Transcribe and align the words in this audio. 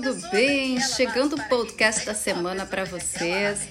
tudo 0.00 0.30
bem? 0.30 0.80
Chegando 0.80 1.34
o 1.34 1.48
podcast 1.48 2.06
da 2.06 2.14
semana 2.14 2.64
para 2.64 2.84
vocês. 2.84 3.68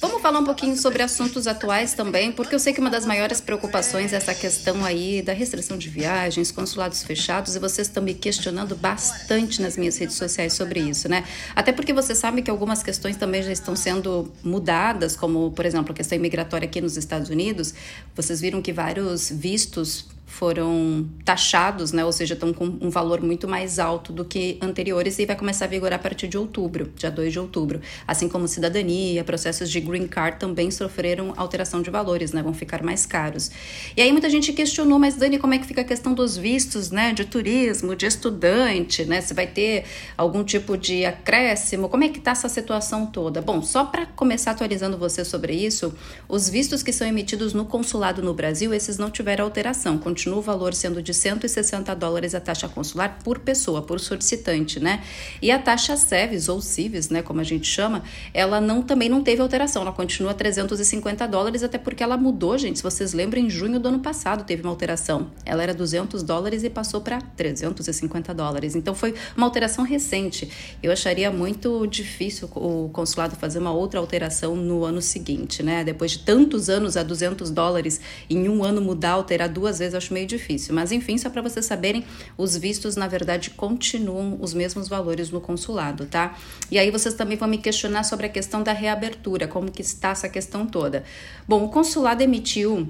Vamos 0.00 0.22
falar 0.22 0.38
um 0.38 0.44
pouquinho 0.44 0.76
sobre 0.76 1.02
assuntos 1.02 1.48
atuais 1.48 1.92
também, 1.92 2.30
porque 2.30 2.54
eu 2.54 2.58
sei 2.60 2.72
que 2.72 2.78
uma 2.78 2.90
das 2.90 3.04
maiores 3.04 3.40
preocupações 3.40 4.12
é 4.12 4.16
essa 4.16 4.32
questão 4.32 4.84
aí 4.84 5.22
da 5.22 5.32
restrição 5.32 5.76
de 5.76 5.88
viagens, 5.88 6.52
consulados 6.52 7.02
fechados, 7.02 7.56
e 7.56 7.58
vocês 7.58 7.88
estão 7.88 8.00
me 8.00 8.14
questionando 8.14 8.76
bastante 8.76 9.60
nas 9.60 9.76
minhas 9.76 9.96
redes 9.98 10.14
sociais 10.14 10.52
sobre 10.52 10.78
isso, 10.78 11.08
né? 11.08 11.24
Até 11.56 11.72
porque 11.72 11.92
você 11.92 12.14
sabe 12.14 12.42
que 12.42 12.50
algumas 12.50 12.84
questões 12.84 13.16
também 13.16 13.42
já 13.42 13.50
estão 13.50 13.74
sendo 13.74 14.32
mudadas, 14.44 15.16
como, 15.16 15.50
por 15.50 15.66
exemplo, 15.66 15.90
a 15.90 15.94
questão 15.94 16.16
imigratória 16.16 16.66
aqui 16.66 16.80
nos 16.80 16.96
Estados 16.96 17.28
Unidos. 17.28 17.74
Vocês 18.14 18.40
viram 18.40 18.62
que 18.62 18.72
vários 18.72 19.30
vistos 19.30 20.04
foram 20.26 21.08
taxados, 21.24 21.92
né? 21.92 22.04
Ou 22.04 22.12
seja, 22.12 22.34
estão 22.34 22.52
com 22.52 22.64
um 22.80 22.90
valor 22.90 23.22
muito 23.22 23.46
mais 23.46 23.78
alto 23.78 24.12
do 24.12 24.24
que 24.24 24.58
anteriores 24.60 25.18
e 25.18 25.24
vai 25.24 25.36
começar 25.36 25.66
a 25.66 25.68
vigorar 25.68 25.98
a 25.98 26.02
partir 26.02 26.26
de 26.26 26.36
outubro, 26.36 26.92
dia 26.96 27.10
2 27.10 27.32
de 27.32 27.38
outubro. 27.38 27.80
Assim 28.06 28.28
como 28.28 28.48
cidadania, 28.48 29.22
processos 29.22 29.70
de 29.70 29.80
green 29.80 30.08
card 30.08 30.38
também 30.38 30.70
sofreram 30.70 31.32
alteração 31.36 31.80
de 31.80 31.90
valores, 31.90 32.32
né? 32.32 32.42
Vão 32.42 32.52
ficar 32.52 32.82
mais 32.82 33.06
caros. 33.06 33.50
E 33.96 34.02
aí 34.02 34.10
muita 34.10 34.28
gente 34.28 34.52
questionou, 34.52 34.98
mas 34.98 35.14
Dani, 35.14 35.38
como 35.38 35.54
é 35.54 35.58
que 35.58 35.66
fica 35.66 35.82
a 35.82 35.84
questão 35.84 36.12
dos 36.12 36.36
vistos, 36.36 36.90
né? 36.90 37.12
De 37.12 37.24
turismo, 37.24 37.94
de 37.94 38.04
estudante, 38.04 39.04
né? 39.04 39.20
Se 39.20 39.32
vai 39.32 39.46
ter 39.46 39.84
algum 40.18 40.42
tipo 40.42 40.76
de 40.76 41.04
acréscimo? 41.04 41.88
Como 41.88 42.02
é 42.02 42.08
que 42.08 42.20
tá 42.20 42.32
essa 42.32 42.48
situação 42.48 43.06
toda? 43.06 43.40
Bom, 43.40 43.62
só 43.62 43.84
para 43.84 44.06
começar 44.06 44.50
atualizando 44.50 44.98
você 44.98 45.24
sobre 45.24 45.54
isso, 45.54 45.94
os 46.28 46.48
vistos 46.48 46.82
que 46.82 46.92
são 46.92 47.06
emitidos 47.06 47.54
no 47.54 47.64
consulado 47.64 48.20
no 48.22 48.34
Brasil, 48.34 48.74
esses 48.74 48.98
não 48.98 49.10
tiveram 49.10 49.44
alteração 49.44 49.96
continua 50.16 50.38
o 50.38 50.40
valor 50.40 50.72
sendo 50.72 51.02
de 51.02 51.12
160 51.12 51.94
dólares 51.94 52.34
a 52.34 52.40
taxa 52.40 52.66
consular 52.66 53.18
por 53.22 53.38
pessoa, 53.40 53.82
por 53.82 54.00
solicitante, 54.00 54.80
né? 54.80 55.04
E 55.42 55.50
a 55.50 55.58
taxa 55.58 55.94
SEVES 55.94 56.48
ou 56.48 56.58
CIVES, 56.62 57.10
né, 57.10 57.20
como 57.20 57.38
a 57.42 57.44
gente 57.44 57.66
chama, 57.68 58.02
ela 58.32 58.58
não 58.58 58.80
também 58.80 59.10
não 59.10 59.22
teve 59.22 59.42
alteração, 59.42 59.82
ela 59.82 59.92
continua 59.92 60.32
350 60.32 61.28
dólares, 61.28 61.62
até 61.62 61.76
porque 61.76 62.02
ela 62.02 62.16
mudou, 62.16 62.56
gente. 62.56 62.78
Se 62.78 62.82
vocês 62.82 63.12
lembram, 63.12 63.42
em 63.42 63.50
junho 63.50 63.78
do 63.78 63.88
ano 63.88 63.98
passado 63.98 64.42
teve 64.44 64.62
uma 64.62 64.70
alteração. 64.70 65.30
Ela 65.44 65.62
era 65.62 65.74
200 65.74 66.22
dólares 66.22 66.64
e 66.64 66.70
passou 66.70 67.02
para 67.02 67.20
350 67.20 68.32
dólares. 68.32 68.74
Então 68.74 68.94
foi 68.94 69.14
uma 69.36 69.46
alteração 69.46 69.84
recente. 69.84 70.48
Eu 70.82 70.92
acharia 70.92 71.30
muito 71.30 71.86
difícil 71.86 72.48
o 72.54 72.88
consulado 72.90 73.36
fazer 73.36 73.58
uma 73.58 73.72
outra 73.72 74.00
alteração 74.00 74.56
no 74.56 74.82
ano 74.82 75.02
seguinte, 75.02 75.62
né? 75.62 75.84
Depois 75.84 76.12
de 76.12 76.20
tantos 76.20 76.70
anos 76.70 76.96
a 76.96 77.02
200 77.02 77.50
dólares 77.50 78.00
em 78.30 78.48
um 78.48 78.64
ano 78.64 78.80
mudar, 78.80 79.10
alterar 79.10 79.50
duas 79.50 79.78
vezes, 79.78 79.94
acho 79.94 80.05
meio 80.12 80.26
difícil. 80.26 80.74
Mas 80.74 80.92
enfim, 80.92 81.16
só 81.18 81.30
para 81.30 81.42
vocês 81.42 81.66
saberem, 81.66 82.04
os 82.36 82.56
vistos 82.56 82.96
na 82.96 83.06
verdade 83.06 83.50
continuam 83.50 84.38
os 84.40 84.52
mesmos 84.54 84.88
valores 84.88 85.30
no 85.30 85.40
consulado, 85.40 86.06
tá? 86.06 86.36
E 86.70 86.78
aí 86.78 86.90
vocês 86.90 87.14
também 87.14 87.36
vão 87.36 87.48
me 87.48 87.58
questionar 87.58 88.04
sobre 88.04 88.26
a 88.26 88.28
questão 88.28 88.62
da 88.62 88.72
reabertura, 88.72 89.46
como 89.46 89.70
que 89.70 89.82
está 89.82 90.10
essa 90.10 90.28
questão 90.28 90.66
toda. 90.66 91.04
Bom, 91.46 91.64
o 91.64 91.68
consulado 91.68 92.22
emitiu 92.22 92.88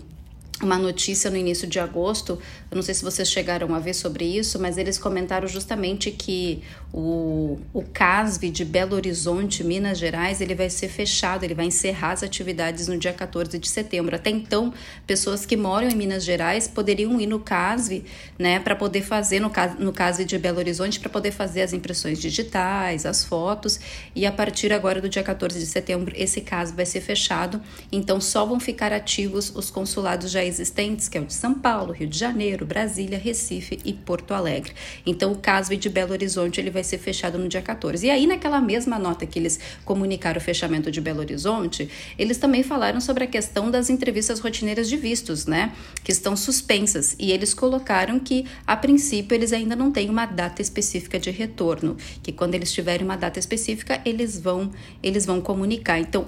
uma 0.62 0.78
notícia 0.78 1.30
no 1.30 1.36
início 1.36 1.66
de 1.66 1.78
agosto, 1.78 2.38
eu 2.70 2.74
não 2.74 2.82
sei 2.82 2.94
se 2.94 3.04
vocês 3.04 3.30
chegaram 3.30 3.74
a 3.74 3.78
ver 3.78 3.92
sobre 3.92 4.24
isso, 4.24 4.58
mas 4.58 4.78
eles 4.78 4.98
comentaram 4.98 5.46
justamente 5.46 6.10
que 6.10 6.62
o, 6.92 7.58
o 7.74 7.82
CASV 7.82 8.50
de 8.50 8.64
Belo 8.64 8.94
Horizonte, 8.94 9.62
Minas 9.62 9.98
Gerais, 9.98 10.40
ele 10.40 10.54
vai 10.54 10.70
ser 10.70 10.88
fechado, 10.88 11.44
ele 11.44 11.54
vai 11.54 11.66
encerrar 11.66 12.12
as 12.12 12.22
atividades 12.22 12.88
no 12.88 12.96
dia 12.96 13.12
14 13.12 13.58
de 13.58 13.68
setembro. 13.68 14.16
Até 14.16 14.30
então, 14.30 14.72
pessoas 15.06 15.44
que 15.44 15.58
moram 15.58 15.88
em 15.88 15.94
Minas 15.94 16.24
Gerais 16.24 16.66
poderiam 16.66 17.20
ir 17.20 17.26
no 17.26 17.38
CASV, 17.38 18.04
né, 18.38 18.58
para 18.58 18.74
poder 18.74 19.02
fazer, 19.02 19.40
no, 19.40 19.52
no 19.78 19.92
CASV 19.92 20.24
de 20.24 20.38
Belo 20.38 20.58
Horizonte, 20.58 20.98
para 20.98 21.10
poder 21.10 21.32
fazer 21.32 21.62
as 21.62 21.74
impressões 21.74 22.18
digitais, 22.18 23.04
as 23.04 23.22
fotos, 23.22 23.78
e 24.14 24.24
a 24.24 24.32
partir 24.32 24.72
agora 24.72 25.02
do 25.02 25.08
dia 25.08 25.22
14 25.22 25.58
de 25.58 25.66
setembro, 25.66 26.14
esse 26.16 26.40
CASV 26.40 26.76
vai 26.76 26.86
ser 26.86 27.02
fechado, 27.02 27.60
então 27.92 28.22
só 28.22 28.46
vão 28.46 28.58
ficar 28.58 28.90
ativos 28.90 29.52
os 29.54 29.70
consulados 29.70 30.30
já 30.30 30.45
existentes, 30.46 31.08
que 31.08 31.18
é 31.18 31.20
o 31.20 31.24
de 31.24 31.34
São 31.34 31.54
Paulo, 31.54 31.92
Rio 31.92 32.08
de 32.08 32.18
Janeiro, 32.18 32.64
Brasília, 32.64 33.18
Recife 33.18 33.78
e 33.84 33.92
Porto 33.92 34.32
Alegre. 34.32 34.72
Então, 35.04 35.32
o 35.32 35.36
caso 35.36 35.76
de 35.76 35.88
Belo 35.88 36.12
Horizonte 36.12 36.60
ele 36.60 36.70
vai 36.70 36.84
ser 36.84 36.98
fechado 36.98 37.38
no 37.38 37.48
dia 37.48 37.62
14. 37.62 38.06
E 38.06 38.10
aí, 38.10 38.26
naquela 38.26 38.60
mesma 38.60 38.98
nota 38.98 39.26
que 39.26 39.38
eles 39.38 39.58
comunicaram 39.84 40.38
o 40.38 40.40
fechamento 40.40 40.90
de 40.90 41.00
Belo 41.00 41.20
Horizonte, 41.20 41.88
eles 42.18 42.38
também 42.38 42.62
falaram 42.62 43.00
sobre 43.00 43.24
a 43.24 43.26
questão 43.26 43.70
das 43.70 43.90
entrevistas 43.90 44.40
rotineiras 44.40 44.88
de 44.88 44.96
vistos, 44.96 45.46
né? 45.46 45.72
Que 46.04 46.12
estão 46.12 46.36
suspensas. 46.36 47.16
E 47.18 47.32
eles 47.32 47.52
colocaram 47.52 48.18
que, 48.18 48.46
a 48.66 48.76
princípio, 48.76 49.34
eles 49.34 49.52
ainda 49.52 49.74
não 49.74 49.90
têm 49.90 50.08
uma 50.08 50.26
data 50.26 50.62
específica 50.62 51.18
de 51.18 51.30
retorno. 51.30 51.96
Que 52.22 52.32
quando 52.32 52.54
eles 52.54 52.72
tiverem 52.72 53.04
uma 53.04 53.16
data 53.16 53.38
específica, 53.38 54.00
eles 54.04 54.38
vão, 54.38 54.70
eles 55.02 55.26
vão 55.26 55.40
comunicar. 55.40 55.98
Então, 55.98 56.26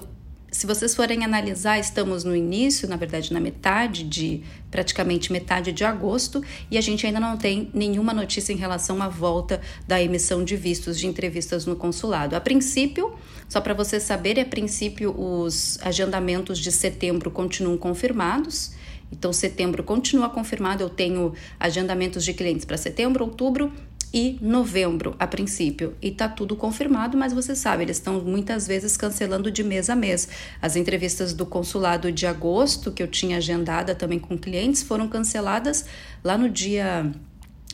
se 0.51 0.65
vocês 0.65 0.95
forem 0.95 1.23
analisar, 1.23 1.79
estamos 1.79 2.23
no 2.23 2.35
início, 2.35 2.87
na 2.87 2.95
verdade, 2.95 3.31
na 3.31 3.39
metade 3.39 4.03
de 4.03 4.41
praticamente 4.71 5.31
metade 5.31 5.71
de 5.71 5.83
agosto, 5.83 6.43
e 6.71 6.77
a 6.77 6.81
gente 6.81 7.05
ainda 7.05 7.19
não 7.19 7.37
tem 7.37 7.69
nenhuma 7.73 8.13
notícia 8.13 8.51
em 8.51 8.55
relação 8.55 9.01
à 9.01 9.07
volta 9.07 9.61
da 9.87 10.01
emissão 10.01 10.43
de 10.43 10.55
vistos 10.55 10.99
de 10.99 11.07
entrevistas 11.07 11.65
no 11.65 11.75
consulado. 11.75 12.35
A 12.35 12.41
princípio, 12.41 13.13
só 13.47 13.61
para 13.61 13.73
vocês 13.73 14.03
saberem, 14.03 14.43
a 14.43 14.47
princípio 14.47 15.11
os 15.19 15.77
agendamentos 15.81 16.57
de 16.59 16.71
setembro 16.71 17.29
continuam 17.29 17.77
confirmados. 17.77 18.71
Então, 19.11 19.33
setembro 19.33 19.83
continua 19.83 20.29
confirmado. 20.29 20.83
Eu 20.83 20.89
tenho 20.89 21.33
agendamentos 21.59 22.23
de 22.23 22.33
clientes 22.33 22.63
para 22.63 22.77
setembro, 22.77 23.23
outubro, 23.23 23.71
e 24.13 24.37
novembro, 24.41 25.15
a 25.19 25.27
princípio. 25.27 25.95
E 26.01 26.11
tá 26.11 26.27
tudo 26.27 26.55
confirmado, 26.55 27.17
mas 27.17 27.33
você 27.33 27.55
sabe, 27.55 27.83
eles 27.83 27.97
estão 27.97 28.21
muitas 28.21 28.67
vezes 28.67 28.97
cancelando 28.97 29.51
de 29.51 29.63
mês 29.63 29.89
a 29.89 29.95
mês. 29.95 30.27
As 30.61 30.75
entrevistas 30.75 31.33
do 31.33 31.45
consulado 31.45 32.11
de 32.11 32.25
agosto, 32.25 32.91
que 32.91 33.03
eu 33.03 33.07
tinha 33.07 33.37
agendada 33.37 33.93
também 33.93 34.19
com 34.19 34.37
clientes, 34.37 34.83
foram 34.83 35.07
canceladas 35.07 35.85
lá 36.23 36.37
no 36.37 36.49
dia 36.49 37.11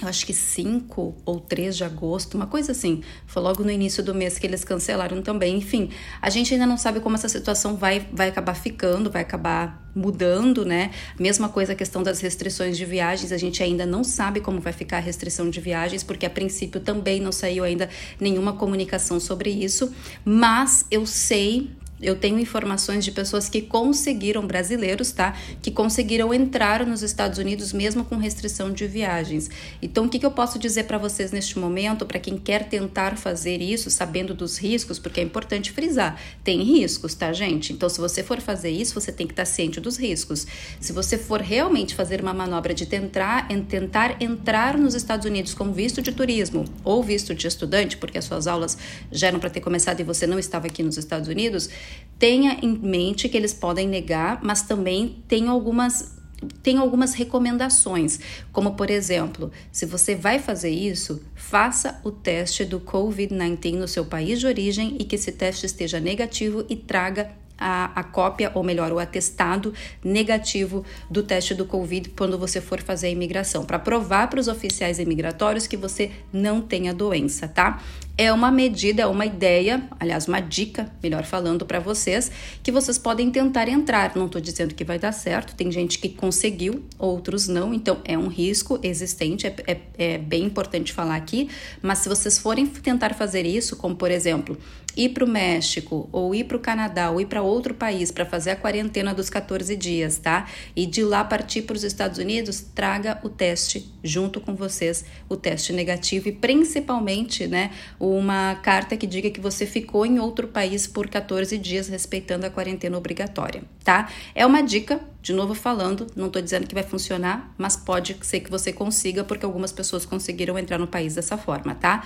eu 0.01 0.09
acho 0.09 0.25
que 0.25 0.33
5 0.33 1.16
ou 1.25 1.39
3 1.39 1.78
de 1.78 1.83
agosto, 1.85 2.35
uma 2.35 2.47
coisa 2.47 2.73
assim. 2.73 3.01
Foi 3.25 3.41
logo 3.41 3.63
no 3.63 3.72
início 3.72 4.03
do 4.03 4.13
mês 4.13 4.38
que 4.38 4.45
eles 4.45 4.63
cancelaram 4.66 5.22
também. 5.22 5.56
Enfim, 5.57 5.89
a 6.22 6.29
gente 6.29 6.53
ainda 6.53 6.66
não 6.66 6.78
sabe 6.78 7.00
como 7.00 7.16
essa 7.16 7.29
situação 7.29 7.78
vai, 7.78 8.06
vai 8.11 8.28
acabar 8.28 8.56
ficando, 8.56 9.09
vai 9.09 9.22
acabar 9.22 9.89
mudando, 9.95 10.66
né? 10.66 10.91
Mesma 11.17 11.47
coisa 11.47 11.72
a 11.72 11.75
questão 11.75 12.03
das 12.03 12.19
restrições 12.19 12.75
de 12.78 12.83
viagens, 12.83 13.31
a 13.31 13.38
gente 13.38 13.63
ainda 13.63 13.85
não 13.85 14.03
sabe 14.03 14.41
como 14.41 14.59
vai 14.59 14.73
ficar 14.73 14.97
a 14.97 15.00
restrição 15.00 15.50
de 15.50 15.61
viagens, 15.61 16.03
porque 16.03 16.25
a 16.25 16.29
princípio 16.29 16.81
também 16.81 17.22
não 17.22 17.31
saiu 17.31 17.63
ainda 17.63 17.89
nenhuma 18.19 18.51
comunicação 18.51 19.17
sobre 19.17 19.50
isso, 19.50 19.94
mas 20.25 20.85
eu 20.91 21.06
sei 21.06 21.72
eu 22.01 22.16
tenho 22.16 22.38
informações 22.39 23.06
de 23.06 23.11
pessoas 23.11 23.47
que 23.47 23.61
conseguiram, 23.61 24.45
brasileiros, 24.45 25.11
tá? 25.11 25.35
Que 25.61 25.72
conseguiram 25.72 26.33
entrar 26.33 26.85
nos 26.85 27.01
Estados 27.01 27.39
Unidos 27.39 27.72
mesmo 27.72 28.03
com 28.03 28.17
restrição 28.17 28.72
de 28.72 28.85
viagens. 28.85 29.50
Então, 29.81 30.06
o 30.06 30.09
que, 30.09 30.19
que 30.19 30.25
eu 30.25 30.31
posso 30.31 30.59
dizer 30.59 30.83
para 30.83 30.97
vocês 30.97 31.31
neste 31.31 31.57
momento, 31.57 32.06
para 32.06 32.19
quem 32.19 32.38
quer 32.38 32.67
tentar 32.67 33.17
fazer 33.17 33.61
isso, 33.61 33.89
sabendo 33.89 34.33
dos 34.33 34.57
riscos, 34.57 35.00
porque 35.00 35.22
é 35.22 35.23
importante 35.23 35.72
frisar: 35.72 36.19
tem 36.44 36.61
riscos, 36.63 37.13
tá, 37.16 37.31
gente? 37.31 37.72
Então, 37.72 37.88
se 37.88 38.00
você 38.00 38.22
for 38.22 38.41
fazer 38.41 38.69
isso, 38.69 38.94
você 38.94 39.12
tem 39.12 39.25
que 39.25 39.33
estar 39.33 39.45
ciente 39.45 39.79
dos 39.79 39.97
riscos. 39.97 40.45
Se 40.81 40.91
você 40.91 41.17
for 41.17 41.39
realmente 41.39 41.95
fazer 41.95 42.22
uma 42.22 42.33
manobra 42.33 42.73
de 42.73 42.85
tentar, 42.85 43.47
tentar 43.69 44.22
entrar 44.22 44.77
nos 44.77 44.95
Estados 44.95 45.25
Unidos 45.25 45.53
com 45.53 45.72
visto 45.72 46.01
de 46.01 46.12
turismo 46.12 46.66
ou 46.83 47.01
visto 47.01 47.33
de 47.33 47.47
estudante, 47.47 47.95
porque 47.95 48.17
as 48.17 48.25
suas 48.25 48.47
aulas 48.47 48.77
já 49.12 49.27
eram 49.27 49.39
para 49.39 49.50
ter 49.50 49.62
começado 49.62 50.01
e 50.01 50.03
você 50.03 50.27
não 50.27 50.38
estava 50.38 50.67
aqui 50.67 50.83
nos 50.83 50.97
Estados 50.97 51.29
Unidos, 51.29 51.69
tenha 52.18 52.57
em 52.62 52.78
mente 52.78 53.28
que 53.28 53.38
eles 53.38 53.54
podem 53.54 53.88
negar, 53.88 54.39
mas 54.44 54.62
também 54.62 55.24
tem 55.27 55.48
algumas 55.48 56.15
tem 56.62 56.77
algumas 56.77 57.13
recomendações, 57.13 58.19
como 58.51 58.75
por 58.75 58.89
exemplo, 58.89 59.51
se 59.71 59.86
você 59.86 60.13
vai 60.13 60.38
fazer 60.38 60.69
isso, 60.69 61.24
faça 61.33 62.00
o 62.04 62.12
teste 62.12 62.65
do 62.65 62.80
COVID-19 62.80 63.75
no 63.75 63.88
seu 63.88 64.06
país 64.06 64.39
de 64.39 64.45
origem 64.45 64.98
e 65.00 65.06
que 65.06 65.15
esse 65.15 65.31
teste 65.31 65.65
esteja 65.65 66.00
negativo 66.00 66.63
e 66.69 66.75
traga 66.75 67.31
a, 67.57 68.00
a, 68.00 68.04
cópia, 68.04 68.51
ou 68.54 68.63
melhor, 68.63 68.92
o 68.92 69.00
atestado 69.00 69.74
negativo 70.04 70.83
do 71.09 71.24
teste 71.24 71.54
do 71.54 71.65
Covid 71.65 72.09
quando 72.09 72.38
você 72.38 72.59
for 72.59 72.81
fazer 72.81 73.07
a 73.07 73.12
imigração, 73.12 73.65
para 73.65 73.80
provar 73.80 74.30
para 74.30 74.39
os 74.39 74.48
oficiais 74.48 75.00
imigratórios 75.00 75.68
que 75.68 75.77
você 75.77 76.12
não 76.31 76.62
tem 76.62 76.89
a 76.89 76.94
doença, 76.94 77.48
tá? 77.48 77.81
É 78.17 78.31
uma 78.31 78.50
medida, 78.50 79.03
é 79.03 79.06
uma 79.06 79.25
ideia, 79.25 79.83
aliás, 80.00 80.27
uma 80.27 80.39
dica, 80.39 80.89
melhor 81.03 81.23
falando 81.25 81.65
para 81.65 81.79
vocês, 81.79 82.31
que 82.63 82.71
vocês 82.71 82.97
podem 82.97 83.29
tentar 83.29 83.67
entrar. 83.67 84.15
Não 84.15 84.27
estou 84.27 84.39
dizendo 84.39 84.73
que 84.73 84.85
vai 84.85 84.97
dar 84.97 85.12
certo, 85.12 85.56
tem 85.56 85.69
gente 85.71 86.00
que 86.00 86.09
conseguiu, 86.09 86.85
outros 86.97 87.47
não, 87.47 87.73
então 87.73 88.00
é 88.06 88.17
um 88.17 88.27
risco 88.27 88.79
existente, 88.81 89.47
é, 89.47 89.56
é, 89.67 89.81
é 89.97 90.17
bem 90.17 90.45
importante 90.45 90.94
falar 90.94 91.15
aqui. 91.15 91.50
Mas 91.81 92.00
se 92.00 92.09
vocês 92.09 92.39
forem 92.39 92.65
tentar 92.65 93.13
fazer 93.13 93.45
isso, 93.45 93.75
como 93.75 93.95
por 93.95 94.09
exemplo, 94.09 94.57
ir 94.95 95.09
para 95.09 95.25
o 95.25 95.27
México, 95.27 96.09
ou 96.11 96.33
ir 96.33 96.45
para 96.45 96.57
o 96.57 96.59
Canadá, 96.59 97.11
ou 97.11 97.19
ir 97.19 97.25
para 97.25 97.41
outro 97.41 97.73
país 97.73 98.11
para 98.11 98.25
fazer 98.25 98.51
a 98.51 98.56
quarentena 98.56 99.13
dos 99.13 99.29
14 99.29 99.75
dias, 99.75 100.18
tá? 100.18 100.47
E 100.75 100.85
de 100.85 101.03
lá 101.03 101.23
partir 101.23 101.63
para 101.63 101.75
os 101.75 101.83
Estados 101.83 102.18
Unidos, 102.18 102.61
traga 102.73 103.19
o 103.23 103.29
teste 103.29 103.91
junto 104.03 104.39
com 104.39 104.56
vocês, 104.56 105.03
o 105.27 105.35
teste 105.35 105.73
negativo 105.73 106.29
e 106.29 106.31
principalmente, 106.31 107.47
né? 107.47 107.71
Uma 108.13 108.56
carta 108.56 108.98
que 108.98 109.07
diga 109.07 109.30
que 109.30 109.40
você 109.40 109.66
ficou 109.66 110.06
em 110.06 110.19
outro 110.19 110.48
país 110.48 110.86
por 110.86 111.07
14 111.07 111.57
dias 111.57 111.88
respeitando 111.88 112.46
a 112.46 112.50
quarentena 112.50 112.98
obrigatória, 112.98 113.63
tá? 113.84 114.10
É 114.34 114.46
uma 114.46 114.62
dica, 114.62 115.00
de 115.22 115.34
novo 115.34 115.54
falando, 115.54 116.07
não 116.16 116.30
tô 116.30 116.42
dizendo 116.42 116.68
que 116.68 116.74
vai 116.74 116.84
funcionar, 116.84 117.54
mas 117.57 117.75
pode 117.75 118.18
ser 118.22 118.42
que 118.42 118.52
você 118.52 118.74
consiga, 118.74 119.24
porque 119.24 119.46
algumas 119.46 119.72
pessoas 119.72 120.06
conseguiram 120.06 120.57
entrar 120.57 120.78
no 120.78 120.88
país 120.88 121.16
dessa 121.16 121.38
forma, 121.38 121.74
tá? 121.75 122.04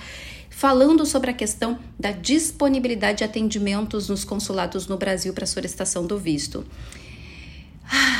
Falando 0.48 1.04
sobre 1.04 1.30
a 1.30 1.34
questão 1.34 1.78
da 1.98 2.12
disponibilidade 2.12 3.18
de 3.18 3.24
atendimentos 3.24 4.08
nos 4.08 4.24
consulados 4.24 4.86
no 4.86 4.96
Brasil 4.96 5.32
para 5.32 5.46
solicitação 5.46 6.06
do 6.06 6.18
visto. 6.18 6.64
Ah, 7.92 8.19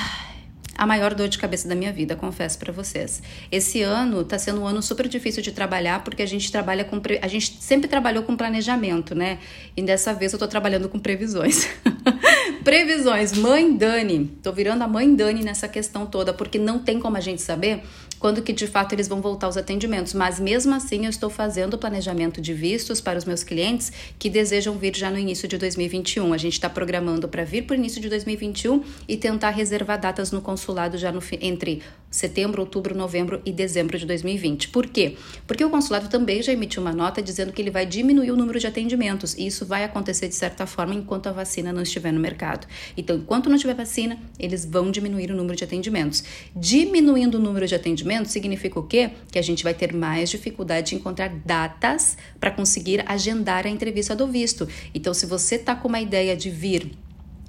a 0.81 0.87
maior 0.87 1.13
dor 1.13 1.29
de 1.29 1.37
cabeça 1.37 1.69
da 1.69 1.75
minha 1.75 1.93
vida, 1.93 2.17
confesso 2.17 2.59
para 2.59 2.73
vocês. 2.73 3.23
Esse 3.53 3.83
ano 3.83 4.25
tá 4.25 4.39
sendo 4.39 4.63
um 4.63 4.67
ano 4.67 4.81
super 4.81 5.07
difícil 5.07 5.43
de 5.43 5.53
trabalhar 5.53 6.03
porque 6.03 6.23
a 6.23 6.27
gente 6.27 6.51
trabalha 6.51 6.85
com 6.85 6.99
a 7.21 7.29
gente 7.29 7.59
sempre 7.61 7.87
trabalhou 7.87 8.23
com 8.23 8.35
planejamento, 8.35 9.15
né? 9.15 9.41
E 9.77 9.83
dessa 9.83 10.15
vez 10.15 10.33
eu 10.33 10.39
tô 10.39 10.49
trabalhando 10.49 10.89
com 10.89 10.99
previsões. 10.99 11.69
previsões, 12.65 13.35
mãe 13.35 13.77
Dani. 13.77 14.25
Tô 14.43 14.53
virando 14.53 14.83
a 14.83 14.89
mãe 14.89 15.15
Dani 15.15 15.45
nessa 15.45 15.69
questão 15.69 16.07
toda 16.07 16.33
porque 16.33 16.59
não 16.59 16.79
tem 16.79 16.99
como 16.99 17.19
a 17.19 17.21
gente 17.21 17.43
saber 17.43 17.83
quando 18.21 18.43
que 18.43 18.53
de 18.53 18.67
fato 18.67 18.93
eles 18.93 19.09
vão 19.09 19.21
voltar 19.23 19.47
aos 19.47 19.57
atendimentos. 19.57 20.13
Mas 20.13 20.39
mesmo 20.39 20.75
assim, 20.75 21.07
eu 21.07 21.11
estou 21.11 21.31
fazendo 21.31 21.75
o 21.75 21.79
planejamento 21.79 22.41
de 22.41 22.53
vistos 22.53 23.01
para 23.01 23.19
os 23.19 23.25
meus 23.25 23.43
clientes 23.43 23.91
que 24.19 24.29
desejam 24.29 24.77
vir 24.77 24.95
já 24.95 25.11
no 25.11 25.19
início 25.19 25.49
de 25.49 25.57
2021. 25.57 26.33
A 26.33 26.39
gente 26.39 26.53
está 26.53 26.69
programando 26.69 27.27
para 27.27 27.43
vir 27.45 27.63
para 27.63 27.75
o 27.75 27.77
início 27.77 28.01
de 28.01 28.11
2021 28.11 28.85
e 29.09 29.17
tentar 29.17 29.51
reservar 29.51 29.99
datas 29.99 30.31
no 30.31 30.43
consulado 30.43 30.99
já 30.99 31.11
no, 31.11 31.21
entre 31.41 31.83
setembro, 32.11 32.61
outubro, 32.61 32.95
novembro 32.95 33.41
e 33.45 33.53
dezembro 33.53 33.99
de 33.99 34.05
2020. 34.05 34.69
Por 34.69 34.87
quê? 34.87 35.17
Porque 35.47 35.65
o 35.65 35.71
consulado 35.71 36.09
também 36.09 36.43
já 36.43 36.53
emitiu 36.53 36.83
uma 36.83 36.93
nota 36.93 37.23
dizendo 37.23 37.53
que 37.53 37.63
ele 37.63 37.71
vai 37.71 37.87
diminuir 37.87 38.33
o 38.33 38.37
número 38.37 38.59
de 38.59 38.67
atendimentos 38.67 39.35
e 39.39 39.47
isso 39.47 39.65
vai 39.65 39.85
acontecer 39.85 40.29
de 40.29 40.35
certa 40.35 40.67
forma 40.67 40.95
enquanto 40.95 41.29
a 41.29 41.33
vacina 41.33 41.73
não 41.73 41.83
estiver 41.83 42.13
no 42.13 42.21
mercado. 42.21 42.67
Então, 42.97 43.17
enquanto 43.17 43.49
não 43.49 43.57
tiver 43.57 43.75
vacina, 43.75 44.19
eles 44.39 44.67
vão 44.67 44.91
diminuir 44.91 45.31
o 45.31 45.37
número 45.37 45.57
de 45.57 45.65
atendimentos. 45.65 46.23
Diminuindo 46.55 47.39
o 47.39 47.41
número 47.41 47.67
de 47.67 47.75
atendimentos 47.75 48.10
significa 48.25 48.79
o 48.79 48.83
quê? 48.83 49.11
Que 49.31 49.39
a 49.39 49.43
gente 49.43 49.63
vai 49.63 49.75
ter 49.75 49.93
mais 49.95 50.31
dificuldade 50.31 50.91
de 50.91 50.97
encontrar 50.97 51.29
datas 51.29 52.17
para 52.39 52.51
conseguir 52.51 53.03
agendar 53.07 53.67
a 53.67 53.71
entrevista 53.71 54.15
do 54.15 54.27
visto. 54.27 54.69
Então, 54.95 55.15
se 55.15 55.27
você 55.27 55.57
está 55.57 55.75
com 55.75 55.89
uma 55.89 56.01
ideia 56.01 56.37
de 56.37 56.51
vir 56.51 56.91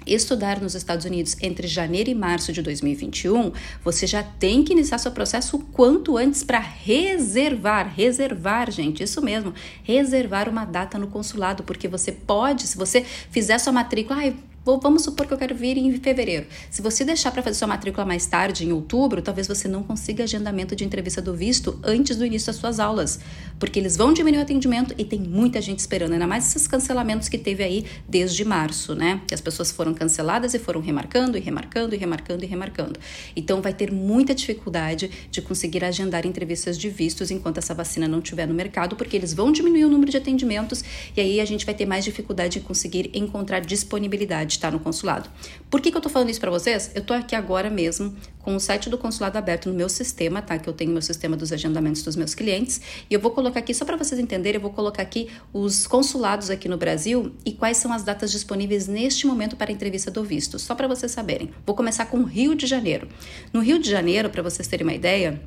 estudar 0.06 0.60
nos 0.60 0.74
Estados 0.74 1.04
Unidos 1.04 1.36
entre 1.40 1.66
janeiro 1.66 2.10
e 2.10 2.14
março 2.14 2.52
de 2.52 2.62
2021, 2.62 3.52
você 3.84 4.06
já 4.06 4.22
tem 4.22 4.62
que 4.64 4.72
iniciar 4.72 4.98
seu 4.98 5.12
processo 5.12 5.56
o 5.56 5.60
quanto 5.60 6.16
antes 6.16 6.42
para 6.42 6.58
reservar, 6.58 7.92
reservar, 7.94 8.70
gente, 8.70 9.02
isso 9.02 9.22
mesmo, 9.22 9.54
reservar 9.82 10.48
uma 10.48 10.64
data 10.64 10.98
no 10.98 11.06
consulado, 11.06 11.62
porque 11.62 11.88
você 11.88 12.12
pode, 12.12 12.66
se 12.66 12.76
você 12.76 13.02
fizer 13.30 13.58
sua 13.58 13.72
matrícula, 13.72 14.32
Vamos 14.64 15.02
supor 15.02 15.26
que 15.26 15.34
eu 15.34 15.38
quero 15.38 15.56
vir 15.56 15.76
em 15.76 15.92
fevereiro. 15.98 16.46
Se 16.70 16.80
você 16.80 17.04
deixar 17.04 17.32
para 17.32 17.42
fazer 17.42 17.56
sua 17.56 17.66
matrícula 17.66 18.06
mais 18.06 18.26
tarde, 18.26 18.64
em 18.64 18.70
outubro, 18.70 19.20
talvez 19.20 19.48
você 19.48 19.66
não 19.66 19.82
consiga 19.82 20.22
agendamento 20.22 20.76
de 20.76 20.84
entrevista 20.84 21.20
do 21.20 21.34
visto 21.34 21.80
antes 21.82 22.16
do 22.16 22.24
início 22.24 22.46
das 22.46 22.56
suas 22.56 22.78
aulas, 22.78 23.18
porque 23.58 23.80
eles 23.80 23.96
vão 23.96 24.12
diminuir 24.12 24.38
o 24.38 24.42
atendimento 24.42 24.94
e 24.96 25.04
tem 25.04 25.18
muita 25.18 25.60
gente 25.60 25.80
esperando, 25.80 26.12
ainda 26.12 26.28
mais 26.28 26.46
esses 26.46 26.68
cancelamentos 26.68 27.28
que 27.28 27.38
teve 27.38 27.64
aí 27.64 27.84
desde 28.08 28.44
março, 28.44 28.94
né? 28.94 29.20
Que 29.26 29.34
as 29.34 29.40
pessoas 29.40 29.72
foram 29.72 29.92
canceladas 29.92 30.54
e 30.54 30.60
foram 30.60 30.80
remarcando 30.80 31.36
e 31.36 31.40
remarcando 31.40 31.96
e 31.96 31.98
remarcando 31.98 32.44
e 32.44 32.46
remarcando. 32.46 33.00
Então 33.34 33.60
vai 33.60 33.74
ter 33.74 33.90
muita 33.90 34.32
dificuldade 34.32 35.10
de 35.28 35.42
conseguir 35.42 35.84
agendar 35.84 36.24
entrevistas 36.24 36.78
de 36.78 36.88
vistos 36.88 37.32
enquanto 37.32 37.58
essa 37.58 37.74
vacina 37.74 38.06
não 38.06 38.20
estiver 38.20 38.46
no 38.46 38.54
mercado, 38.54 38.94
porque 38.94 39.16
eles 39.16 39.34
vão 39.34 39.50
diminuir 39.50 39.86
o 39.86 39.90
número 39.90 40.12
de 40.12 40.18
atendimentos 40.18 40.84
e 41.16 41.20
aí 41.20 41.40
a 41.40 41.44
gente 41.44 41.66
vai 41.66 41.74
ter 41.74 41.84
mais 41.84 42.04
dificuldade 42.04 42.60
em 42.60 42.62
conseguir 42.62 43.10
encontrar 43.12 43.58
disponibilidade 43.58 44.51
de 44.52 44.58
estar 44.58 44.70
no 44.70 44.78
consulado. 44.78 45.28
Por 45.70 45.80
que, 45.80 45.90
que 45.90 45.96
eu 45.96 46.00
tô 46.00 46.08
falando 46.08 46.30
isso 46.30 46.40
para 46.40 46.50
vocês? 46.50 46.90
Eu 46.94 47.02
tô 47.02 47.12
aqui 47.14 47.34
agora 47.34 47.70
mesmo 47.70 48.14
com 48.40 48.54
o 48.54 48.60
site 48.60 48.90
do 48.90 48.98
consulado 48.98 49.38
aberto 49.38 49.68
no 49.68 49.74
meu 49.74 49.88
sistema, 49.88 50.42
tá? 50.42 50.58
Que 50.58 50.68
eu 50.68 50.72
tenho 50.72 50.90
meu 50.90 51.02
sistema 51.02 51.36
dos 51.36 51.52
agendamentos 51.52 52.02
dos 52.02 52.16
meus 52.16 52.34
clientes. 52.34 52.80
E 53.08 53.14
eu 53.14 53.20
vou 53.20 53.30
colocar 53.30 53.60
aqui, 53.60 53.72
só 53.72 53.84
para 53.84 53.96
vocês 53.96 54.20
entenderem, 54.20 54.56
eu 54.56 54.62
vou 54.62 54.72
colocar 54.72 55.02
aqui 55.02 55.28
os 55.52 55.86
consulados 55.86 56.50
aqui 56.50 56.68
no 56.68 56.76
Brasil 56.76 57.34
e 57.44 57.52
quais 57.52 57.76
são 57.76 57.92
as 57.92 58.02
datas 58.02 58.30
disponíveis 58.30 58.86
neste 58.86 59.26
momento 59.26 59.56
para 59.56 59.72
entrevista 59.72 60.10
do 60.10 60.22
visto, 60.22 60.58
só 60.58 60.74
para 60.74 60.86
vocês 60.86 61.12
saberem. 61.12 61.50
Vou 61.64 61.74
começar 61.74 62.06
com 62.06 62.18
o 62.18 62.24
Rio 62.24 62.54
de 62.54 62.66
Janeiro. 62.66 63.08
No 63.52 63.60
Rio 63.60 63.78
de 63.78 63.88
Janeiro, 63.88 64.28
para 64.28 64.42
vocês 64.42 64.68
terem 64.68 64.86
uma 64.86 64.94
ideia, 64.94 65.40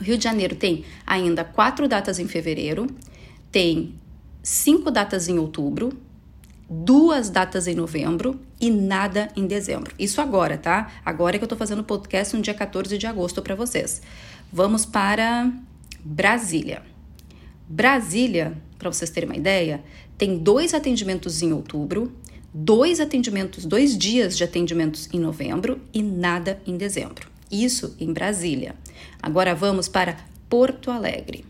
o 0.00 0.04
Rio 0.04 0.18
de 0.18 0.24
Janeiro 0.24 0.54
tem 0.54 0.84
ainda 1.06 1.42
quatro 1.42 1.88
datas 1.88 2.18
em 2.18 2.28
fevereiro, 2.28 2.86
tem 3.50 3.94
cinco 4.42 4.90
datas 4.90 5.28
em 5.28 5.38
outubro, 5.38 5.92
duas 6.68 7.30
datas 7.30 7.66
em 7.66 7.74
novembro 7.74 8.40
e 8.60 8.70
nada 8.70 9.28
em 9.36 9.46
dezembro. 9.46 9.94
Isso 9.98 10.20
agora, 10.20 10.58
tá? 10.58 10.92
Agora 11.04 11.38
que 11.38 11.44
eu 11.44 11.48
tô 11.48 11.56
fazendo 11.56 11.80
o 11.80 11.84
podcast 11.84 12.34
no 12.34 12.42
dia 12.42 12.54
14 12.54 12.98
de 12.98 13.06
agosto 13.06 13.40
para 13.40 13.54
vocês. 13.54 14.02
Vamos 14.52 14.84
para 14.84 15.52
Brasília. 16.04 16.82
Brasília, 17.68 18.56
para 18.78 18.92
vocês 18.92 19.10
terem 19.10 19.28
uma 19.28 19.36
ideia, 19.36 19.82
tem 20.16 20.38
dois 20.38 20.74
atendimentos 20.74 21.42
em 21.42 21.52
outubro, 21.52 22.12
dois 22.52 23.00
atendimentos, 23.00 23.64
dois 23.64 23.96
dias 23.96 24.36
de 24.36 24.44
atendimentos 24.44 25.08
em 25.12 25.18
novembro 25.18 25.80
e 25.92 26.02
nada 26.02 26.60
em 26.66 26.76
dezembro. 26.76 27.28
Isso 27.50 27.94
em 28.00 28.12
Brasília. 28.12 28.74
Agora 29.22 29.54
vamos 29.54 29.88
para 29.88 30.16
Porto 30.48 30.90
Alegre. 30.90 31.44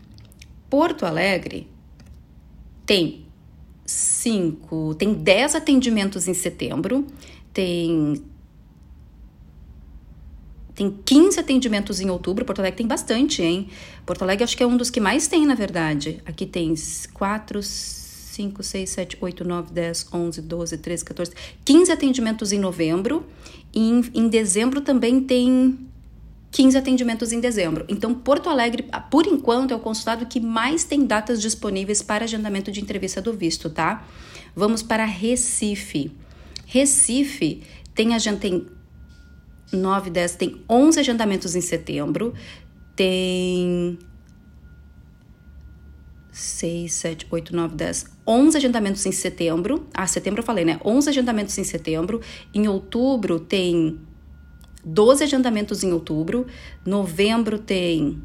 Porto 0.69 1.05
Alegre 1.05 1.67
tem 2.85 3.26
cinco, 3.87 4.93
tem 4.95 5.13
10 5.13 5.55
atendimentos 5.55 6.27
em 6.27 6.33
setembro, 6.33 7.07
tem 7.53 8.21
tem 10.75 10.95
15 11.03 11.39
atendimentos 11.39 11.99
em 11.99 12.07
outubro. 12.11 12.45
Porto 12.45 12.59
Alegre 12.59 12.77
tem 12.77 12.85
bastante, 12.85 13.41
hein? 13.41 13.67
Porto 14.05 14.21
Alegre 14.21 14.43
acho 14.43 14.55
que 14.55 14.61
é 14.61 14.67
um 14.67 14.77
dos 14.77 14.91
que 14.91 14.99
mais 14.99 15.27
tem, 15.27 15.43
na 15.43 15.55
verdade. 15.55 16.21
Aqui 16.23 16.45
tem 16.45 16.75
4, 17.11 17.63
5, 17.63 18.61
6, 18.61 18.87
7, 18.87 19.17
8, 19.19 19.43
9, 19.43 19.73
10, 19.73 20.07
11, 20.13 20.41
12, 20.43 20.77
13, 20.77 21.03
14, 21.05 21.31
15 21.65 21.91
atendimentos 21.91 22.51
em 22.51 22.59
novembro. 22.59 23.25
E 23.73 23.89
em, 23.89 24.03
em 24.13 24.27
dezembro 24.29 24.79
também 24.79 25.19
tem 25.19 25.79
15 26.51 26.77
atendimentos 26.77 27.31
em 27.31 27.39
dezembro. 27.39 27.85
Então, 27.87 28.13
Porto 28.13 28.49
Alegre, 28.49 28.89
por 29.11 29.27
enquanto, 29.27 29.71
é 29.71 29.75
o 29.75 29.79
consulado 29.79 30.25
que 30.25 30.39
mais 30.39 30.83
tem 30.83 31.05
datas 31.05 31.41
disponíveis 31.41 32.01
para 32.01 32.23
agendamento 32.23 32.71
de 32.71 32.81
entrevista 32.81 33.21
do 33.21 33.33
visto, 33.33 33.69
tá? 33.69 34.07
Vamos 34.55 34.81
para 34.81 35.05
Recife. 35.05 36.11
Recife 36.65 37.63
tem 37.93 38.13
a 38.13 38.17
gente 38.19 38.39
tem 38.39 38.65
9, 39.71 40.09
10, 40.09 40.35
tem 40.35 40.61
11 40.69 40.99
agendamentos 40.99 41.55
em 41.55 41.61
setembro, 41.61 42.33
tem 42.95 43.97
6, 46.31 46.93
7, 46.93 47.27
8, 47.29 47.55
9, 47.55 47.75
10, 47.75 48.05
11 48.25 48.57
agendamentos 48.57 49.05
em 49.05 49.11
setembro. 49.11 49.87
Ah, 49.93 50.05
setembro 50.07 50.41
eu 50.41 50.45
falei, 50.45 50.63
né? 50.63 50.79
11 50.85 51.09
agendamentos 51.09 51.57
em 51.57 51.63
setembro. 51.63 52.21
Em 52.53 52.67
outubro 52.67 53.39
tem 53.39 53.99
12 54.87 55.23
agendamentos 55.23 55.83
em 55.83 55.91
outubro, 55.91 56.47
novembro 56.85 57.59
tem 57.59 58.21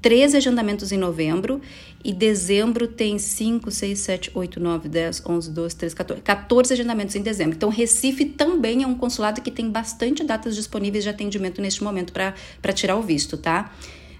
13 0.00 0.36
agendamentos 0.38 0.90
em 0.90 0.96
novembro 0.96 1.60
e 2.02 2.14
dezembro 2.14 2.86
tem 2.88 3.18
5, 3.18 3.70
6, 3.70 3.98
7, 3.98 4.30
8, 4.34 4.58
9, 4.58 4.88
10, 4.88 5.22
11, 5.26 5.50
12, 5.50 5.76
13, 5.76 5.96
14, 5.96 6.22
14 6.22 6.72
agendamentos 6.72 7.14
em 7.14 7.20
dezembro. 7.20 7.56
Então, 7.56 7.68
Recife 7.68 8.24
também 8.24 8.82
é 8.82 8.86
um 8.86 8.94
consulado 8.94 9.42
que 9.42 9.50
tem 9.50 9.70
bastante 9.70 10.24
datas 10.24 10.56
disponíveis 10.56 11.04
de 11.04 11.10
atendimento 11.10 11.60
neste 11.60 11.84
momento 11.84 12.12
para 12.12 12.72
tirar 12.72 12.96
o 12.96 13.02
visto, 13.02 13.36
tá? 13.36 13.74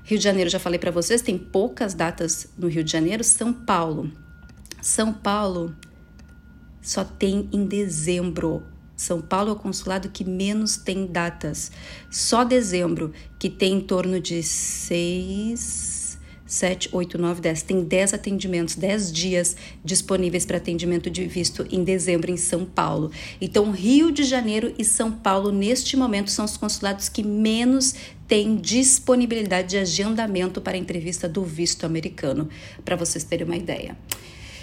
Rio 0.05 0.19
de 0.19 0.25
Janeiro, 0.25 0.51
já 0.51 0.59
falei 0.59 0.79
para 0.79 0.91
vocês, 0.91 1.23
tem 1.23 1.39
poucas 1.39 1.95
datas 1.95 2.49
no 2.59 2.67
Rio 2.69 2.85
de 2.85 2.91
Janeiro. 2.91 3.25
São 3.25 3.53
Paulo. 3.53 4.11
São 4.83 5.13
Paulo 5.13 5.75
só 6.83 7.05
tem 7.05 7.49
em 7.53 7.65
dezembro 7.65 8.63
são 8.99 9.21
Paulo 9.21 9.50
é 9.50 9.52
o 9.52 9.57
consulado 9.57 10.09
que 10.09 10.25
menos 10.25 10.76
tem 10.76 11.07
datas. 11.07 11.71
Só 12.11 12.43
dezembro, 12.43 13.12
que 13.38 13.49
tem 13.49 13.75
em 13.75 13.81
torno 13.81 14.21
de 14.21 14.43
seis, 14.43 16.19
sete, 16.45 16.88
oito, 16.90 17.17
nove, 17.17 17.40
dez. 17.40 17.62
Tem 17.62 17.85
dez 17.85 18.12
atendimentos, 18.12 18.75
dez 18.75 19.12
dias 19.12 19.57
disponíveis 19.85 20.45
para 20.45 20.57
atendimento 20.57 21.09
de 21.09 21.28
visto 21.28 21.64
em 21.71 21.85
dezembro 21.85 22.33
em 22.33 22.37
São 22.37 22.64
Paulo. 22.64 23.12
Então, 23.40 23.71
Rio 23.71 24.11
de 24.11 24.25
Janeiro 24.25 24.75
e 24.76 24.85
São 24.85 25.12
Paulo, 25.12 25.52
neste 25.52 25.97
momento, 25.97 26.33
são 26.33 26.45
os 26.45 26.57
consulados 26.57 27.09
que 27.09 27.23
menos 27.23 27.95
têm 28.26 28.57
disponibilidade 28.57 29.69
de 29.69 29.78
agendamento 29.78 30.61
para 30.61 30.76
entrevista 30.76 31.28
do 31.28 31.45
visto 31.45 31.87
americano, 31.87 32.49
para 32.85 32.97
vocês 32.97 33.23
terem 33.23 33.47
uma 33.47 33.57
ideia. 33.57 33.97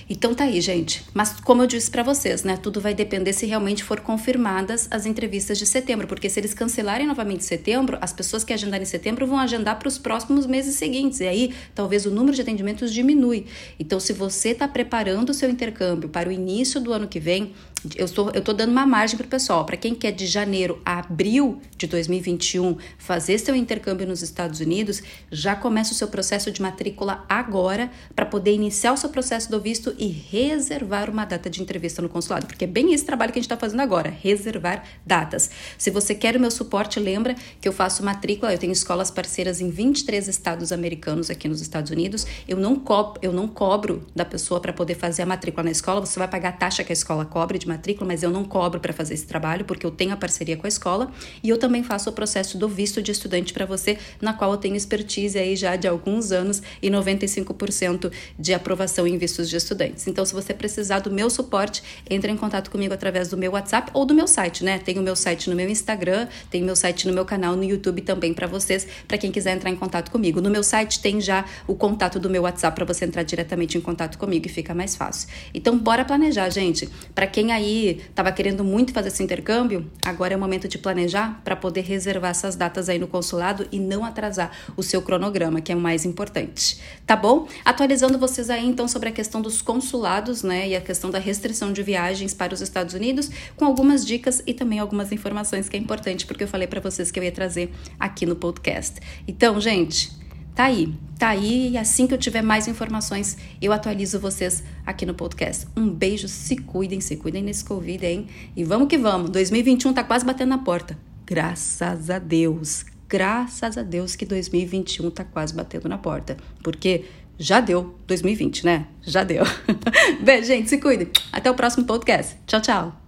Então 0.07 0.35
tá 0.35 0.43
aí, 0.43 0.61
gente. 0.61 1.03
Mas 1.13 1.39
como 1.39 1.63
eu 1.63 1.67
disse 1.67 1.89
para 1.89 2.03
vocês, 2.03 2.43
né, 2.43 2.57
tudo 2.57 2.79
vai 2.79 2.93
depender 2.93 3.33
se 3.33 3.45
realmente 3.45 3.83
for 3.83 3.99
confirmadas 3.99 4.87
as 4.91 5.05
entrevistas 5.05 5.57
de 5.57 5.65
setembro, 5.65 6.07
porque 6.07 6.29
se 6.29 6.39
eles 6.39 6.53
cancelarem 6.53 7.07
novamente 7.07 7.43
setembro, 7.43 7.97
as 7.99 8.13
pessoas 8.13 8.43
que 8.43 8.53
agendarem 8.53 8.83
em 8.83 8.85
setembro 8.85 9.25
vão 9.25 9.39
agendar 9.39 9.79
para 9.79 9.87
os 9.87 9.97
próximos 9.97 10.45
meses 10.45 10.75
seguintes. 10.75 11.21
E 11.21 11.27
aí, 11.27 11.53
talvez 11.73 12.05
o 12.05 12.11
número 12.11 12.35
de 12.35 12.41
atendimentos 12.41 12.93
diminui. 12.93 13.47
Então, 13.79 13.99
se 13.99 14.13
você 14.13 14.49
está 14.49 14.67
preparando 14.67 15.29
o 15.31 15.33
seu 15.33 15.49
intercâmbio 15.49 16.07
para 16.07 16.29
o 16.29 16.31
início 16.31 16.79
do 16.79 16.93
ano 16.93 17.07
que 17.07 17.19
vem, 17.19 17.53
eu 17.95 18.05
estou 18.05 18.31
eu 18.31 18.41
tô 18.41 18.53
dando 18.53 18.71
uma 18.71 18.85
margem 18.85 19.17
para 19.17 19.25
o 19.25 19.29
pessoal. 19.29 19.65
Para 19.65 19.77
quem 19.77 19.93
quer 19.93 20.11
de 20.11 20.25
janeiro 20.25 20.81
a 20.85 20.99
abril 20.99 21.61
de 21.77 21.85
2021 21.87 22.77
fazer 22.97 23.37
seu 23.37 23.55
intercâmbio 23.55 24.07
nos 24.07 24.21
Estados 24.23 24.59
Unidos, 24.59 25.03
já 25.31 25.55
começa 25.55 25.91
o 25.91 25.95
seu 25.95 26.07
processo 26.07 26.51
de 26.51 26.61
matrícula 26.61 27.23
agora 27.29 27.91
para 28.15 28.25
poder 28.25 28.53
iniciar 28.53 28.93
o 28.93 28.97
seu 28.97 29.09
processo 29.09 29.51
do 29.51 29.59
visto 29.59 29.94
e 29.97 30.07
reservar 30.07 31.09
uma 31.09 31.25
data 31.25 31.49
de 31.49 31.61
entrevista 31.61 32.01
no 32.01 32.09
consulado, 32.09 32.45
porque 32.45 32.65
é 32.65 32.67
bem 32.67 32.93
esse 32.93 33.05
trabalho 33.05 33.31
que 33.31 33.39
a 33.39 33.41
gente 33.41 33.45
está 33.45 33.57
fazendo 33.57 33.81
agora, 33.81 34.09
reservar 34.09 34.83
datas. 35.05 35.49
Se 35.77 35.89
você 35.89 36.15
quer 36.15 36.35
o 36.35 36.39
meu 36.39 36.51
suporte, 36.51 36.99
lembra 36.99 37.35
que 37.59 37.67
eu 37.67 37.73
faço 37.73 38.03
matrícula, 38.03 38.53
eu 38.53 38.57
tenho 38.57 38.73
escolas 38.73 39.11
parceiras 39.11 39.61
em 39.61 39.69
23 39.69 40.27
estados 40.27 40.71
americanos 40.71 41.29
aqui 41.29 41.47
nos 41.47 41.61
Estados 41.61 41.91
Unidos. 41.91 42.25
Eu 42.47 42.57
não, 42.57 42.79
co 42.79 43.15
eu 43.21 43.31
não 43.31 43.47
cobro 43.47 44.05
da 44.15 44.25
pessoa 44.25 44.59
para 44.59 44.73
poder 44.73 44.95
fazer 44.95 45.21
a 45.21 45.25
matrícula 45.25 45.63
na 45.63 45.71
escola, 45.71 46.01
você 46.01 46.17
vai 46.17 46.27
pagar 46.27 46.49
a 46.49 46.53
taxa 46.53 46.83
que 46.83 46.91
a 46.91 46.93
escola 46.93 47.25
cobre 47.25 47.57
de 47.57 47.67
matrícula, 47.67 48.07
mas 48.07 48.23
eu 48.23 48.29
não 48.29 48.43
cobro 48.43 48.79
para 48.79 48.93
fazer 48.93 49.13
esse 49.13 49.25
trabalho 49.25 49.65
porque 49.65 49.85
eu 49.85 49.91
tenho 49.91 50.13
a 50.13 50.17
parceria 50.17 50.57
com 50.57 50.65
a 50.65 50.69
escola 50.69 51.11
e 51.43 51.49
eu 51.49 51.57
também 51.57 51.83
faço 51.83 52.09
o 52.09 52.13
processo 52.13 52.57
do 52.57 52.67
visto 52.67 53.01
de 53.01 53.11
estudante 53.11 53.53
para 53.53 53.65
você, 53.65 53.97
na 54.21 54.33
qual 54.33 54.51
eu 54.51 54.57
tenho 54.57 54.75
expertise 54.75 55.37
aí 55.37 55.55
já 55.55 55.75
de 55.75 55.87
alguns 55.87 56.31
anos 56.31 56.61
e 56.81 56.89
95% 56.89 58.11
de 58.37 58.53
aprovação 58.53 59.07
em 59.07 59.17
vistos 59.17 59.49
de 59.49 59.55
estudantes. 59.95 60.07
Então, 60.07 60.25
se 60.25 60.33
você 60.33 60.53
precisar 60.53 60.99
do 60.99 61.11
meu 61.11 61.29
suporte, 61.29 61.83
entre 62.09 62.31
em 62.31 62.37
contato 62.37 62.69
comigo 62.69 62.93
através 62.93 63.27
do 63.29 63.37
meu 63.37 63.51
WhatsApp 63.51 63.91
ou 63.93 64.05
do 64.05 64.13
meu 64.13 64.27
site, 64.27 64.63
né? 64.63 64.79
Tem 64.79 64.97
o 64.97 65.01
meu 65.01 65.15
site 65.15 65.49
no 65.49 65.55
meu 65.55 65.69
Instagram, 65.69 66.27
tem 66.49 66.61
o 66.61 66.65
meu 66.65 66.75
site 66.75 67.07
no 67.07 67.13
meu 67.13 67.25
canal 67.25 67.55
no 67.55 67.63
YouTube 67.63 68.01
também 68.01 68.33
para 68.33 68.47
vocês, 68.47 68.87
para 69.07 69.17
quem 69.17 69.31
quiser 69.31 69.55
entrar 69.55 69.69
em 69.69 69.75
contato 69.75 70.11
comigo. 70.11 70.41
No 70.41 70.49
meu 70.49 70.63
site 70.63 70.99
tem 70.99 71.21
já 71.21 71.45
o 71.67 71.75
contato 71.75 72.19
do 72.19 72.29
meu 72.29 72.43
WhatsApp 72.43 72.75
para 72.75 72.85
você 72.85 73.05
entrar 73.05 73.23
diretamente 73.23 73.77
em 73.77 73.81
contato 73.81 74.17
comigo 74.17 74.45
e 74.45 74.49
fica 74.49 74.73
mais 74.73 74.95
fácil. 74.95 75.29
Então, 75.53 75.77
bora 75.77 76.03
planejar, 76.03 76.49
gente. 76.49 76.89
Para 77.13 77.27
quem 77.27 77.51
aí 77.51 78.01
estava 78.09 78.31
querendo 78.31 78.63
muito 78.63 78.93
fazer 78.93 79.09
esse 79.09 79.23
intercâmbio, 79.23 79.89
agora 80.05 80.33
é 80.33 80.37
o 80.37 80.39
momento 80.39 80.67
de 80.67 80.77
planejar 80.77 81.41
para 81.43 81.55
poder 81.55 81.81
reservar 81.81 82.31
essas 82.31 82.55
datas 82.55 82.89
aí 82.89 82.99
no 82.99 83.07
consulado 83.07 83.67
e 83.71 83.79
não 83.79 84.03
atrasar 84.03 84.51
o 84.75 84.83
seu 84.83 85.01
cronograma, 85.01 85.61
que 85.61 85.71
é 85.71 85.75
o 85.75 85.79
mais 85.79 86.05
importante. 86.05 86.79
Tá 87.05 87.15
bom? 87.15 87.47
Atualizando 87.63 88.17
vocês 88.17 88.49
aí 88.49 88.65
então 88.65 88.87
sobre 88.87 89.09
a 89.09 89.11
questão 89.11 89.41
dos 89.41 89.61
consulados, 89.75 90.41
né, 90.41 90.69
e 90.69 90.75
a 90.75 90.79
questão 90.79 91.11
da 91.11 91.19
restrição 91.19 91.73
de 91.73 91.83
viagens 91.83 92.33
para 92.33 92.53
os 92.53 92.61
Estados 92.61 92.93
Unidos, 92.93 93.29
com 93.57 93.65
algumas 93.65 94.05
dicas 94.05 94.41
e 94.47 94.53
também 94.53 94.79
algumas 94.79 95.11
informações 95.11 95.67
que 95.67 95.75
é 95.75 95.79
importante 95.79 96.25
porque 96.25 96.45
eu 96.45 96.47
falei 96.47 96.65
para 96.65 96.79
vocês 96.79 97.11
que 97.11 97.19
eu 97.19 97.23
ia 97.25 97.31
trazer 97.31 97.69
aqui 97.99 98.25
no 98.25 98.37
podcast. 98.37 99.01
Então, 99.27 99.59
gente, 99.59 100.11
Tá 100.55 100.63
aí, 100.63 100.95
tá 101.19 101.27
aí 101.27 101.71
e 101.71 101.77
assim 101.77 102.07
que 102.07 102.13
eu 102.13 102.17
tiver 102.17 102.41
mais 102.41 102.65
informações, 102.65 103.37
eu 103.61 103.73
atualizo 103.73 104.21
vocês 104.21 104.63
aqui 104.85 105.05
no 105.05 105.13
podcast. 105.13 105.67
Um 105.75 105.89
beijo, 105.89 106.29
se 106.29 106.55
cuidem, 106.55 107.01
se 107.01 107.17
cuidem 107.17 107.43
nesse 107.43 107.65
Covid, 107.65 108.05
hein? 108.05 108.27
E 108.55 108.63
vamos 108.63 108.87
que 108.87 108.97
vamos, 108.97 109.29
2021 109.31 109.91
tá 109.91 110.01
quase 110.01 110.23
batendo 110.23 110.51
na 110.51 110.59
porta. 110.59 110.97
Graças 111.25 112.09
a 112.09 112.19
Deus, 112.19 112.85
graças 113.09 113.77
a 113.77 113.83
Deus 113.83 114.15
que 114.15 114.25
2021 114.25 115.11
tá 115.11 115.25
quase 115.25 115.53
batendo 115.53 115.89
na 115.89 115.97
porta. 115.97 116.37
Porque 116.63 117.03
já 117.37 117.59
deu 117.59 117.95
2020, 118.07 118.65
né? 118.65 118.87
Já 119.01 119.23
deu. 119.23 119.43
Beijo, 120.21 120.47
gente, 120.47 120.69
se 120.69 120.77
cuidem. 120.77 121.09
Até 121.31 121.49
o 121.49 121.55
próximo 121.55 121.85
podcast. 121.85 122.35
Tchau, 122.45 122.61
tchau. 122.61 123.04